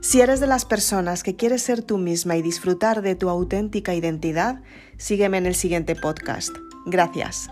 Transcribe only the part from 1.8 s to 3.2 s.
tú misma y disfrutar de